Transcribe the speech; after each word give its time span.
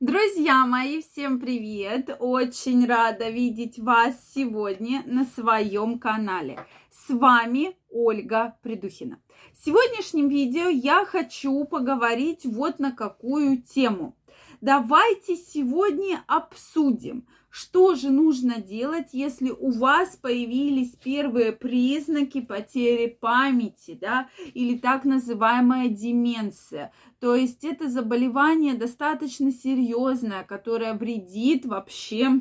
Друзья 0.00 0.64
мои, 0.64 1.02
всем 1.02 1.40
привет! 1.40 2.16
Очень 2.20 2.86
рада 2.86 3.30
видеть 3.30 3.80
вас 3.80 4.14
сегодня 4.32 5.02
на 5.06 5.24
своем 5.24 5.98
канале. 5.98 6.64
С 6.88 7.12
вами 7.12 7.76
Ольга 7.90 8.56
Придухина. 8.62 9.20
В 9.52 9.64
сегодняшнем 9.64 10.28
видео 10.28 10.68
я 10.68 11.04
хочу 11.04 11.64
поговорить 11.64 12.46
вот 12.46 12.78
на 12.78 12.92
какую 12.92 13.60
тему. 13.60 14.14
Давайте 14.60 15.36
сегодня 15.36 16.24
обсудим, 16.26 17.26
что 17.48 17.94
же 17.94 18.10
нужно 18.10 18.60
делать, 18.60 19.08
если 19.12 19.50
у 19.50 19.70
вас 19.70 20.16
появились 20.16 20.96
первые 20.96 21.52
признаки 21.52 22.40
потери 22.40 23.06
памяти, 23.06 23.96
да, 24.00 24.28
или 24.54 24.76
так 24.76 25.04
называемая 25.04 25.88
деменция. 25.88 26.92
То 27.20 27.36
есть 27.36 27.64
это 27.64 27.88
заболевание 27.88 28.74
достаточно 28.74 29.52
серьезное, 29.52 30.42
которое 30.42 30.94
вредит 30.94 31.64
вообще 31.64 32.40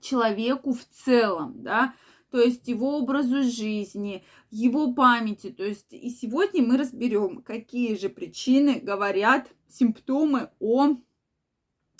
человеку 0.00 0.72
в 0.72 0.84
целом, 0.86 1.62
да, 1.62 1.94
то 2.30 2.40
есть 2.40 2.68
его 2.68 2.98
образу 2.98 3.42
жизни, 3.42 4.24
его 4.50 4.92
памяти. 4.92 5.50
То 5.50 5.64
есть 5.64 5.92
и 5.92 6.10
сегодня 6.10 6.62
мы 6.62 6.76
разберем, 6.76 7.42
какие 7.42 7.96
же 7.96 8.08
причины 8.08 8.80
говорят 8.80 9.48
симптомы 9.68 10.50
о 10.60 10.96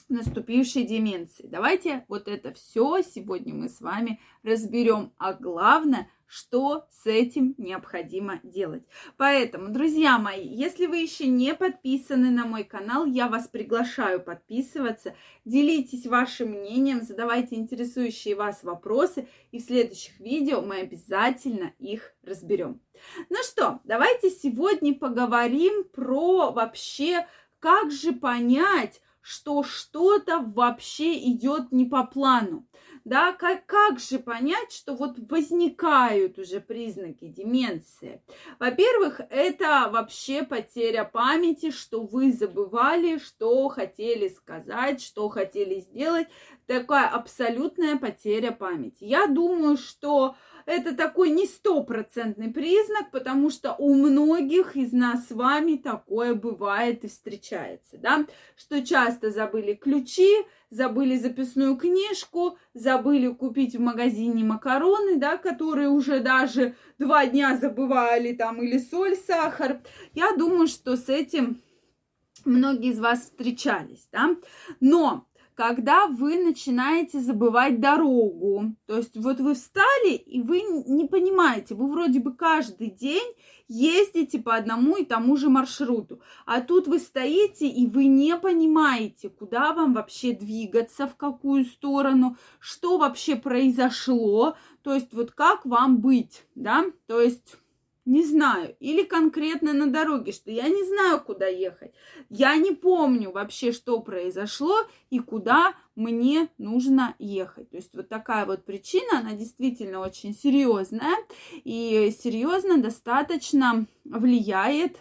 наступившей 0.09 0.85
деменции. 0.85 1.47
Давайте 1.47 2.05
вот 2.09 2.29
это 2.29 2.53
все 2.53 3.03
сегодня 3.03 3.55
мы 3.55 3.69
с 3.69 3.81
вами 3.81 4.21
разберем. 4.43 5.13
А 5.19 5.35
главное, 5.35 6.11
что 6.29 6.87
с 6.91 7.07
этим 7.07 7.55
необходимо 7.57 8.39
делать. 8.43 8.85
Поэтому, 9.17 9.71
друзья 9.71 10.19
мои, 10.19 10.47
если 10.47 10.87
вы 10.87 10.99
еще 10.99 11.27
не 11.27 11.55
подписаны 11.55 12.31
на 12.31 12.45
мой 12.45 12.65
канал, 12.65 13.07
я 13.07 13.29
вас 13.29 13.49
приглашаю 13.49 14.21
подписываться. 14.21 15.15
Делитесь 15.47 16.07
вашим 16.07 16.51
мнением, 16.51 17.03
задавайте 17.03 17.57
интересующие 17.57 18.37
вас 18.37 18.63
вопросы, 18.63 19.27
и 19.51 19.59
в 19.59 19.63
следующих 19.63 20.21
видео 20.21 20.61
мы 20.61 20.81
обязательно 20.81 21.73
их 21.79 22.13
разберем. 22.23 22.81
Ну 23.31 23.37
что, 23.43 23.81
давайте 23.85 24.29
сегодня 24.29 24.95
поговорим 24.95 25.85
про 25.85 26.53
вообще, 26.53 27.27
как 27.59 27.91
же 27.91 28.13
понять, 28.13 29.01
что 29.29 29.63
что-то 29.63 30.39
вообще 30.39 31.19
идет 31.31 31.71
не 31.71 31.85
по 31.85 32.03
плану. 32.05 32.67
Да, 33.05 33.33
как, 33.33 33.67
как 33.67 34.01
же 34.01 34.19
понять, 34.19 34.73
что 34.73 34.95
вот 34.95 35.19
возникают 35.31 36.39
уже 36.39 36.61
признаки 36.61 37.27
деменции? 37.27 38.23
Во-первых, 38.59 39.21
это 39.29 39.91
вообще 39.93 40.45
потеря 40.45 41.05
памяти, 41.05 41.71
что 41.71 42.03
вы 42.03 42.33
забывали, 42.33 43.19
что 43.19 43.69
хотели 43.69 44.29
сказать, 44.29 45.03
что 45.03 45.29
хотели 45.29 45.81
сделать. 45.81 46.29
Такая 46.67 47.09
абсолютная 47.09 47.97
потеря 47.97 48.53
памяти. 48.53 49.05
Я 49.05 49.27
думаю, 49.27 49.77
что 49.77 50.37
это 50.69 50.95
такой 50.95 51.31
не 51.31 51.47
стопроцентный 51.47 52.51
признак, 52.53 53.11
потому 53.11 53.49
что 53.49 53.75
у 53.79 53.95
многих 53.95 54.77
из 54.77 54.93
нас 54.93 55.29
с 55.29 55.31
вами 55.31 55.77
такое 55.77 56.35
бывает 56.35 57.05
и 57.05 57.09
встречается, 57.09 57.97
да, 57.97 58.27
что 58.55 58.85
часто 58.85 59.18
забыли 59.23 59.75
ключи, 59.75 60.31
забыли 60.71 61.17
записную 61.17 61.77
книжку, 61.77 62.59
забыли 62.75 63.29
купить 63.29 63.77
в 63.77 63.81
магазине 63.81 64.45
макароны, 64.45 65.17
да, 65.17 65.37
которые 65.37 65.89
уже 65.89 66.21
даже 66.21 66.75
два 66.99 67.27
дня 67.27 67.57
забывали 67.57 68.33
там, 68.33 68.63
или 68.63 68.79
соль, 68.79 69.17
сахар. 69.17 69.81
Я 70.15 70.33
думаю, 70.37 70.67
что 70.67 70.97
с 70.97 71.09
этим 71.09 71.61
многие 72.45 72.91
из 72.91 73.01
вас 73.01 73.21
встречались, 73.21 74.09
да, 74.13 74.37
но 74.81 75.28
когда 75.59 76.07
вы 76.07 76.39
начинаете 76.39 77.19
забывать 77.19 77.81
дорогу. 77.81 78.77
То 78.87 78.99
есть 78.99 79.17
вот 79.17 79.41
вы 79.41 79.55
встали, 79.55 80.13
и 80.15 80.41
вы 80.41 80.61
не 80.61 81.05
понимаете, 81.05 81.75
вы 81.75 81.91
вроде 81.91 82.21
бы 82.21 82.33
каждый 82.33 82.91
день 82.91 83.35
ездите 83.67 84.39
по 84.39 84.55
одному 84.55 84.95
и 84.99 85.05
тому 85.05 85.37
же 85.37 85.49
маршруту. 85.49 86.21
А 86.47 86.61
тут 86.61 86.87
вы 86.87 87.01
стоите, 87.01 87.67
и 87.67 87.89
вы 87.89 88.05
не 88.05 88.37
понимаете, 88.37 89.31
куда 89.31 89.73
вам 89.73 89.95
вообще 89.95 90.33
двигаться, 90.33 91.09
в 91.09 91.17
какую 91.17 91.65
сторону, 91.65 92.37
что 92.61 92.97
вообще 92.97 93.35
произошло. 93.35 94.55
То 94.85 94.95
есть 94.95 95.13
вот 95.13 95.33
как 95.33 95.67
вам 95.67 95.99
быть, 95.99 96.47
да? 96.55 96.85
То 97.09 97.21
есть 97.21 97.57
не 98.09 98.25
знаю, 98.25 98.75
или 98.81 99.03
конкретно 99.03 99.75
на 99.75 99.87
дороге, 99.87 100.33
что 100.33 100.51
я 100.51 100.67
не 100.69 100.83
знаю, 100.85 101.21
куда 101.21 101.47
ехать. 101.47 101.93
Я 102.31 102.57
не 102.57 102.73
помню 102.73 103.31
вообще, 103.31 103.71
что 103.71 104.01
произошло 104.01 104.79
и 105.11 105.19
куда 105.19 105.75
мне 105.95 106.49
нужно 106.57 107.15
ехать. 107.19 107.69
То 107.71 107.77
есть 107.77 107.95
вот 107.95 108.09
такая 108.09 108.47
вот 108.47 108.65
причина, 108.65 109.19
она 109.21 109.35
действительно 109.35 110.01
очень 110.01 110.35
серьезная 110.35 111.17
и 111.65 112.11
серьезно 112.19 112.79
достаточно 112.79 113.85
влияет 114.05 114.97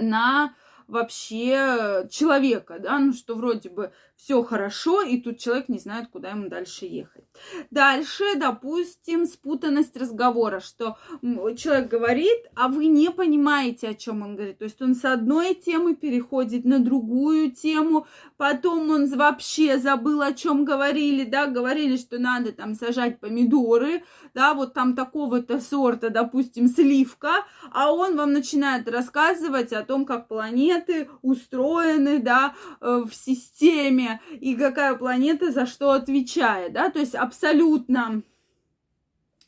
на 0.00 0.54
вообще 0.86 2.06
человека, 2.10 2.78
да, 2.78 2.98
ну 2.98 3.12
что 3.12 3.34
вроде 3.34 3.70
бы 3.70 3.92
все 4.16 4.42
хорошо, 4.42 5.02
и 5.02 5.20
тут 5.20 5.38
человек 5.38 5.68
не 5.68 5.78
знает, 5.78 6.08
куда 6.08 6.30
ему 6.30 6.48
дальше 6.48 6.86
ехать. 6.86 7.24
Дальше, 7.70 8.36
допустим, 8.36 9.26
спутанность 9.26 9.96
разговора, 9.96 10.60
что 10.60 10.96
человек 11.56 11.88
говорит, 11.88 12.46
а 12.54 12.68
вы 12.68 12.86
не 12.86 13.10
понимаете, 13.10 13.88
о 13.88 13.94
чем 13.94 14.22
он 14.22 14.36
говорит. 14.36 14.58
То 14.58 14.64
есть 14.64 14.80
он 14.80 14.94
с 14.94 15.04
одной 15.04 15.54
темы 15.54 15.96
переходит 15.96 16.64
на 16.64 16.78
другую 16.78 17.50
тему, 17.50 18.06
потом 18.36 18.90
он 18.90 19.08
вообще 19.10 19.78
забыл, 19.78 20.22
о 20.22 20.32
чем 20.32 20.64
говорили, 20.64 21.24
да, 21.24 21.46
говорили, 21.46 21.96
что 21.96 22.18
надо 22.18 22.52
там 22.52 22.74
сажать 22.74 23.18
помидоры, 23.18 24.04
да, 24.32 24.54
вот 24.54 24.74
там 24.74 24.94
такого-то 24.94 25.60
сорта, 25.60 26.10
допустим, 26.10 26.68
сливка, 26.68 27.44
а 27.72 27.92
он 27.92 28.16
вам 28.16 28.32
начинает 28.32 28.88
рассказывать 28.88 29.72
о 29.72 29.82
том, 29.82 30.04
как 30.04 30.28
планеты 30.74 31.08
устроены, 31.22 32.20
да, 32.20 32.54
э, 32.80 33.04
в 33.06 33.14
системе, 33.14 34.20
и 34.40 34.54
какая 34.56 34.94
планета 34.94 35.50
за 35.50 35.66
что 35.66 35.92
отвечает, 35.92 36.72
да, 36.72 36.90
то 36.90 36.98
есть 36.98 37.14
абсолютно 37.14 38.22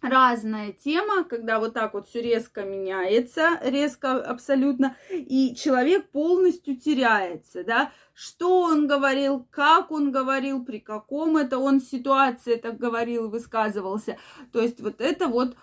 разная 0.03 0.73
тема, 0.73 1.25
когда 1.25 1.59
вот 1.59 1.75
так 1.75 1.95
вот 1.95 2.09
все 2.09 2.23
резко 2.23 2.63
меняется, 2.63 3.59
резко 3.63 4.23
абсолютно, 4.23 4.97
и 5.11 5.55
человек 5.57 6.11
полностью 6.11 6.77
теряется, 6.77 7.65
да, 7.65 7.93
что 8.15 8.61
он 8.61 8.87
говорил, 8.87 9.47
как 9.51 9.91
он 9.91 10.13
говорил, 10.13 10.65
при 10.65 10.79
каком 10.79 11.37
это 11.37 11.59
он 11.59 11.81
ситуации 11.81 12.57
так 12.57 12.79
говорил, 12.79 13.29
высказывался, 13.29 14.17
то 14.53 14.61
есть 14.61 14.81
вот 14.81 15.01
это 15.01 15.29
вот 15.29 15.57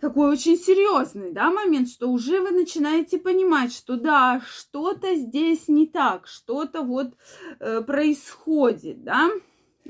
такой 0.00 0.30
очень 0.30 0.56
серьезный, 0.56 1.32
да, 1.32 1.50
момент, 1.50 1.88
что 1.88 2.08
уже 2.08 2.40
вы 2.40 2.50
начинаете 2.50 3.18
понимать, 3.18 3.72
что 3.72 3.96
да, 3.96 4.40
что-то 4.48 5.14
здесь 5.14 5.68
не 5.68 5.86
так, 5.86 6.26
что-то 6.26 6.82
вот 6.82 7.14
э, 7.60 7.80
происходит, 7.82 9.02
да. 9.02 9.30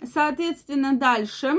Соответственно, 0.05 0.97
дальше. 0.97 1.55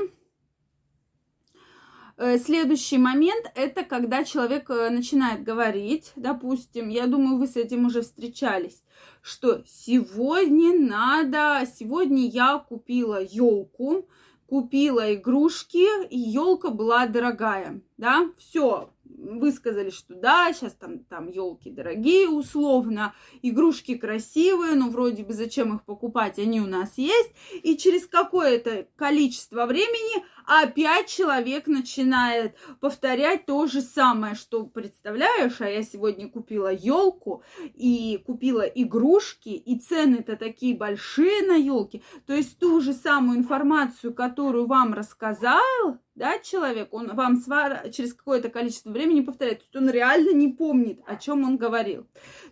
Э, 2.18 2.38
следующий 2.38 2.98
момент 2.98 3.50
это 3.56 3.84
когда 3.84 4.24
человек 4.24 4.70
э, 4.70 4.90
начинает 4.90 5.44
говорить, 5.44 6.12
допустим, 6.16 6.90
я 6.90 7.08
думаю, 7.08 7.38
вы 7.38 7.48
с 7.48 7.56
этим 7.56 7.86
уже 7.86 8.02
встречались, 8.02 8.84
что 9.22 9.64
сегодня 9.66 10.78
надо, 10.78 11.66
сегодня 11.66 12.28
я 12.28 12.58
купила 12.58 13.22
елку, 13.22 14.10
купила 14.50 15.14
игрушки, 15.14 16.08
и 16.08 16.18
елка 16.18 16.70
была 16.70 17.06
дорогая, 17.06 17.82
да, 17.98 18.30
все, 18.38 18.90
высказали, 19.20 19.90
что 19.90 20.16
да, 20.16 20.52
сейчас 20.54 20.74
там, 20.74 21.00
там 21.00 21.30
елки 21.30 21.70
дорогие, 21.70 22.28
условно, 22.28 23.14
игрушки 23.42 23.96
красивые, 23.96 24.76
но 24.76 24.90
вроде 24.90 25.24
бы 25.24 25.34
зачем 25.34 25.76
их 25.76 25.84
покупать, 25.84 26.40
они 26.40 26.62
у 26.62 26.68
нас 26.68 26.98
есть, 26.98 27.32
и 27.64 27.78
через 27.78 28.08
какое-то 28.08 28.88
количество 28.96 29.66
времени 29.66 30.24
опять 30.46 31.08
человек 31.08 31.68
начинает 31.68 32.56
повторять 32.80 33.46
то 33.46 33.68
же 33.68 33.82
самое, 33.82 34.36
что 34.36 34.66
представляешь, 34.66 35.62
а 35.62 35.70
я 35.70 35.84
сегодня 35.84 36.30
купила 36.30 36.74
елку 36.74 37.44
и 37.76 38.22
купила 38.26 38.62
игрушки, 38.62 39.50
и 39.50 39.80
цены-то 39.80 40.36
такие 40.36 40.76
большие 40.76 41.46
на 41.46 41.56
елки, 41.56 42.04
то 42.26 42.34
есть 42.34 42.58
ту 42.60 42.82
же 42.82 42.94
самую 42.94 43.40
информацию, 43.40 44.14
которую 44.14 44.66
вам 44.68 44.94
рассказал, 44.94 46.00
да, 46.20 46.38
человек, 46.40 46.94
он 46.94 47.16
вам 47.16 47.38
свар... 47.38 47.90
через 47.90 48.14
какое-то 48.14 48.50
количество 48.50 48.92
времени 48.92 49.22
повторяет, 49.22 49.60
то 49.60 49.64
есть 49.64 49.76
он 49.76 49.90
реально 49.90 50.32
не 50.34 50.50
помнит, 50.50 51.00
о 51.08 51.16
чем 51.16 51.44
он 51.44 51.58
говорил. 51.58 52.06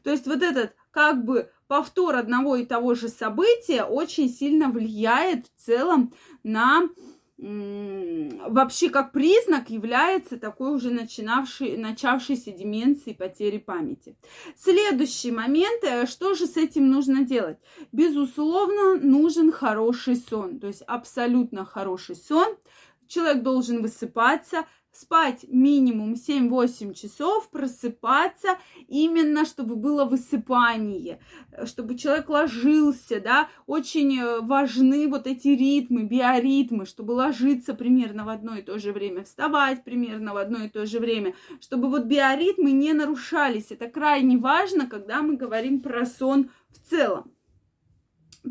То 0.04 0.10
есть 0.10 0.26
вот 0.26 0.42
этот 0.42 0.74
как 0.90 1.24
бы 1.26 1.52
повтор 1.68 2.16
одного 2.16 2.56
и 2.56 2.66
того 2.66 2.96
же 2.96 3.10
события 3.10 3.84
очень 3.84 4.30
сильно 4.30 4.70
влияет 4.70 5.48
в 5.48 5.66
целом 5.66 6.14
на 6.44 6.90
вообще 7.38 8.90
как 8.90 9.12
признак 9.12 9.70
является 9.70 10.40
такой 10.40 10.74
уже 10.74 10.90
начинавший, 10.90 11.78
начавшейся 11.78 12.52
деменции 12.52 13.14
потери 13.14 13.60
памяти. 13.60 14.18
Следующий 14.58 15.32
момент, 15.32 15.84
э, 15.84 16.08
что 16.08 16.34
же 16.34 16.48
с 16.48 16.58
этим 16.58 16.90
нужно 16.90 17.24
делать? 17.26 17.60
Безусловно, 17.92 18.96
нужен 18.96 19.52
хороший 19.52 20.16
сон, 20.16 20.60
то 20.60 20.66
есть 20.66 20.82
абсолютно 20.88 21.64
хороший 21.64 22.16
сон. 22.16 22.58
Человек 23.08 23.44
должен 23.44 23.82
высыпаться, 23.82 24.66
спать 24.98 25.46
минимум 25.48 26.14
7-8 26.14 26.94
часов, 26.94 27.50
просыпаться 27.52 28.58
именно, 28.88 29.46
чтобы 29.46 29.76
было 29.76 30.06
высыпание, 30.06 31.20
чтобы 31.66 31.98
человек 31.98 32.30
ложился, 32.30 33.22
да, 33.22 33.50
очень 33.68 34.18
э, 34.20 34.40
важны 34.42 35.08
вот 35.08 35.28
эти 35.28 35.50
ритмы, 35.50 36.04
биоритмы, 36.04 36.86
чтобы 36.86 37.12
ложиться 37.12 37.76
примерно 37.76 38.26
в 38.26 38.30
одно 38.30 38.56
и 38.56 38.64
то 38.64 38.80
же 38.80 38.92
время, 38.92 39.24
вставать 39.24 39.84
примерно 39.84 40.34
в 40.34 40.38
одно 40.38 40.64
и 40.64 40.70
то 40.70 40.86
же 40.86 41.00
время, 41.00 41.36
чтобы 41.62 41.90
вот 41.90 42.06
биоритмы 42.06 42.72
не 42.72 42.94
нарушались. 42.94 43.68
Это 43.70 43.88
крайне 43.88 44.38
важно, 44.38 44.88
когда 44.88 45.22
мы 45.22 45.38
говорим 45.38 45.80
про 45.82 46.06
сон 46.06 46.50
в 46.70 46.90
целом. 46.90 47.32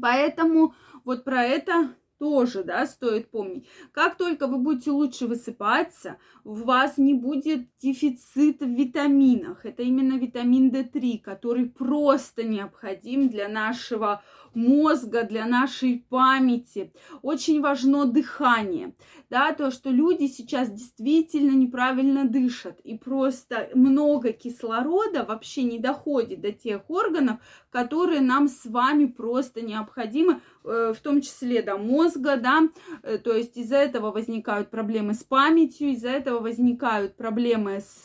Поэтому 0.00 0.74
вот 1.04 1.24
про 1.24 1.44
это 1.44 1.96
тоже, 2.18 2.64
да, 2.64 2.86
стоит 2.86 3.30
помнить. 3.30 3.66
Как 3.92 4.16
только 4.16 4.46
вы 4.46 4.58
будете 4.58 4.90
лучше 4.90 5.26
высыпаться, 5.26 6.18
у 6.44 6.54
вас 6.54 6.98
не 6.98 7.14
будет 7.14 7.68
дефицита 7.80 8.64
в 8.64 8.70
витаминах. 8.70 9.64
Это 9.66 9.82
именно 9.82 10.18
витамин 10.18 10.70
D3, 10.70 11.20
который 11.20 11.66
просто 11.66 12.42
необходим 12.44 13.28
для 13.28 13.48
нашего 13.48 14.22
мозга, 14.56 15.22
для 15.22 15.46
нашей 15.46 16.06
памяти. 16.08 16.92
Очень 17.22 17.60
важно 17.60 18.06
дыхание, 18.06 18.94
да, 19.30 19.52
то, 19.52 19.70
что 19.70 19.90
люди 19.90 20.26
сейчас 20.26 20.70
действительно 20.70 21.52
неправильно 21.52 22.24
дышат, 22.24 22.80
и 22.80 22.96
просто 22.96 23.68
много 23.74 24.32
кислорода 24.32 25.24
вообще 25.24 25.62
не 25.62 25.78
доходит 25.78 26.40
до 26.40 26.52
тех 26.52 26.88
органов, 26.88 27.38
которые 27.70 28.20
нам 28.20 28.48
с 28.48 28.64
вами 28.64 29.06
просто 29.06 29.60
необходимы, 29.60 30.40
в 30.66 30.98
том 31.02 31.20
числе 31.20 31.62
до 31.62 31.76
мозга, 31.76 32.36
да, 32.36 32.68
э, 33.02 33.18
то 33.18 33.34
есть 33.34 33.56
из-за 33.56 33.76
этого 33.76 34.10
возникают 34.10 34.70
проблемы 34.70 35.14
с 35.14 35.22
памятью, 35.22 35.90
из-за 35.90 36.10
этого 36.10 36.40
возникают 36.40 37.16
проблемы 37.16 37.80
с 37.80 38.04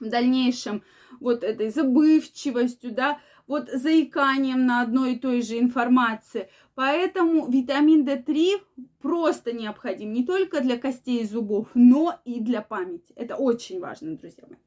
в 0.00 0.08
дальнейшем 0.08 0.82
вот 1.20 1.42
этой 1.42 1.70
забывчивостью, 1.70 2.92
да, 2.92 3.18
вот 3.46 3.70
заиканием 3.70 4.66
на 4.66 4.82
одной 4.82 5.14
и 5.14 5.18
той 5.18 5.42
же 5.42 5.58
информации. 5.58 6.50
Поэтому 6.74 7.50
витамин 7.50 8.06
D3 8.06 8.60
просто 9.00 9.52
необходим 9.52 10.12
не 10.12 10.24
только 10.24 10.60
для 10.60 10.78
костей 10.78 11.22
и 11.22 11.26
зубов, 11.26 11.68
но 11.74 12.20
и 12.24 12.40
для 12.40 12.60
памяти. 12.60 13.12
Это 13.14 13.36
очень 13.36 13.80
важно, 13.80 14.16
друзья 14.16 14.44
мои. 14.48 14.58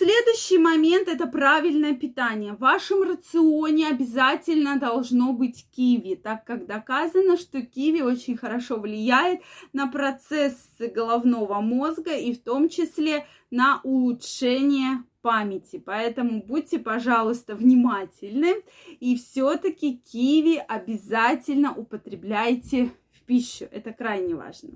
Следующий 0.00 0.56
момент– 0.56 1.08
это 1.08 1.26
правильное 1.26 1.92
питание. 1.92 2.54
В 2.54 2.60
вашем 2.60 3.02
рационе 3.02 3.88
обязательно 3.88 4.78
должно 4.78 5.34
быть 5.34 5.66
киви, 5.76 6.14
так 6.14 6.46
как 6.46 6.64
доказано, 6.64 7.36
что 7.36 7.60
киви 7.60 8.00
очень 8.00 8.38
хорошо 8.38 8.80
влияет 8.80 9.42
на 9.74 9.88
процессы 9.88 10.88
головного 10.88 11.60
мозга 11.60 12.16
и 12.16 12.32
в 12.32 12.42
том 12.42 12.70
числе 12.70 13.26
на 13.50 13.82
улучшение 13.84 15.04
памяти. 15.20 15.82
Поэтому 15.84 16.42
будьте, 16.42 16.78
пожалуйста, 16.78 17.54
внимательны. 17.54 18.54
И 19.00 19.18
все-таки 19.18 19.98
киви 19.98 20.64
обязательно 20.66 21.74
употребляйте 21.74 22.90
в 23.12 23.20
пищу. 23.26 23.68
Это 23.70 23.92
крайне 23.92 24.34
важно. 24.34 24.70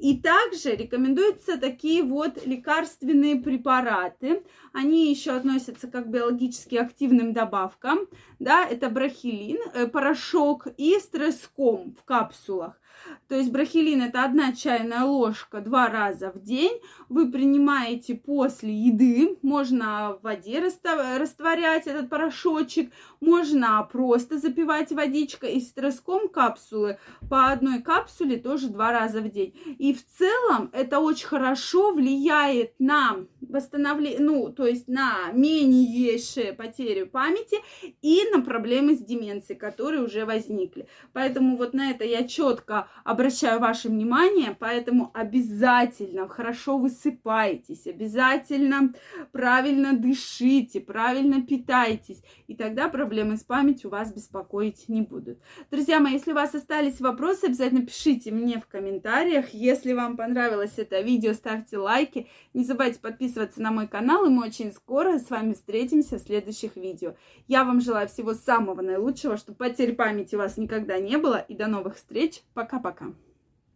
И 0.00 0.18
также 0.18 0.74
рекомендуются 0.74 1.58
такие 1.58 2.02
вот 2.02 2.44
лекарственные 2.44 3.36
препараты. 3.36 4.42
Они 4.72 5.10
еще 5.10 5.32
относятся 5.32 5.88
как 5.88 6.10
биологически 6.10 6.76
активным 6.76 7.32
добавкам. 7.32 8.08
Да, 8.38 8.66
это 8.66 8.88
брахилин, 8.88 9.58
э, 9.74 9.86
порошок 9.86 10.66
и 10.76 10.98
стресском 10.98 11.94
в 11.94 12.04
капсулах. 12.04 12.80
То 13.28 13.36
есть 13.36 13.50
брахилин 13.50 14.02
это 14.02 14.24
одна 14.24 14.52
чайная 14.52 15.04
ложка 15.04 15.60
два 15.60 15.88
раза 15.88 16.30
в 16.30 16.42
день. 16.42 16.80
Вы 17.08 17.30
принимаете 17.30 18.14
после 18.14 18.72
еды. 18.72 19.38
Можно 19.42 20.18
в 20.20 20.22
воде 20.22 20.60
растворять 20.60 21.86
этот 21.86 22.08
порошочек, 22.08 22.92
можно 23.20 23.88
просто 23.90 24.38
запивать 24.38 24.92
водичкой 24.92 25.54
и 25.54 25.60
стресском 25.60 26.28
капсулы 26.28 26.98
по 27.28 27.50
одной 27.50 27.82
капсуле 27.82 28.36
тоже 28.36 28.68
два 28.68 28.92
раза 28.92 29.20
в 29.20 29.28
день. 29.30 29.54
И 29.78 29.94
в 29.94 30.04
целом 30.06 30.70
это 30.72 31.00
очень 31.00 31.26
хорошо 31.26 31.92
влияет 31.92 32.74
на 32.78 33.26
восстановление, 33.40 34.20
ну, 34.20 34.50
то 34.50 34.66
есть 34.66 34.88
на 34.88 35.30
меньшее 35.32 36.52
потерю 36.52 37.06
памяти 37.06 37.58
и 38.00 38.22
на 38.32 38.42
проблемы 38.42 38.94
с 38.94 38.98
деменцией, 38.98 39.58
которые 39.58 40.02
уже 40.02 40.24
возникли. 40.24 40.88
Поэтому 41.12 41.56
вот 41.56 41.74
на 41.74 41.90
это 41.90 42.04
я 42.04 42.26
четко 42.26 42.88
обращаю 43.04 43.60
ваше 43.60 43.88
внимание, 43.88 44.56
поэтому 44.58 45.10
обязательно 45.14 46.28
хорошо 46.28 46.78
высыпайтесь, 46.78 47.86
обязательно 47.86 48.94
правильно 49.32 49.92
дышите, 49.92 50.80
правильно 50.80 51.42
питайтесь, 51.42 52.22
и 52.46 52.54
тогда 52.54 52.88
проблемы 52.88 53.36
с 53.36 53.42
памятью 53.42 53.90
вас 53.90 54.12
беспокоить 54.12 54.88
не 54.88 55.02
будут. 55.02 55.38
Друзья 55.70 56.00
мои, 56.00 56.12
если 56.12 56.32
у 56.32 56.34
вас 56.34 56.54
остались 56.54 57.00
вопросы, 57.00 57.46
обязательно 57.46 57.86
пишите 57.86 58.30
мне 58.30 58.60
в 58.60 58.66
комментариях. 58.66 59.50
Если 59.52 59.92
вам 59.92 60.16
понравилось 60.16 60.74
это 60.76 61.00
видео, 61.00 61.32
ставьте 61.32 61.78
лайки. 61.78 62.28
Не 62.54 62.64
забывайте 62.64 63.00
подписываться 63.00 63.60
на 63.60 63.70
мой 63.70 63.88
канал, 63.88 64.26
и 64.26 64.30
мы 64.30 64.46
очень 64.46 64.72
скоро 64.72 65.18
с 65.18 65.30
вами 65.30 65.54
встретимся 65.54 66.18
в 66.18 66.22
следующих 66.22 66.76
видео. 66.76 67.14
Я 67.48 67.64
вам 67.64 67.80
желаю 67.80 68.08
всего 68.08 68.34
самого 68.34 68.80
наилучшего, 68.82 69.36
чтобы 69.36 69.58
потерь 69.58 69.94
памяти 69.94 70.34
у 70.34 70.38
вас 70.38 70.56
никогда 70.56 70.98
не 70.98 71.18
было, 71.18 71.36
и 71.36 71.54
до 71.54 71.66
новых 71.66 71.96
встреч. 71.96 72.42
Пока-пока. 72.72 73.12